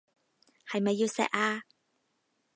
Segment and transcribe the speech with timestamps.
[0.67, 1.61] 係咪要錫啊？